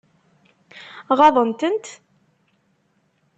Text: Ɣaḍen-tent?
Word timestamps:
Ɣaḍen-tent? 1.17 1.85